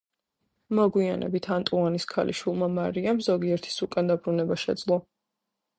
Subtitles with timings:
[0.79, 5.01] მოგვიანებით ანტუანის ქალიშვილმა, მარიმ ზოგიერთის უკან დაბრუნება შეძლო.